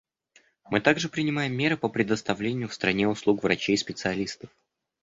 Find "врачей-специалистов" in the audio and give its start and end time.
3.43-4.49